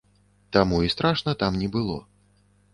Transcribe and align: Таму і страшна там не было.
Таму 0.57 0.79
і 0.87 0.89
страшна 0.95 1.37
там 1.45 1.61
не 1.61 1.71
было. 1.79 2.01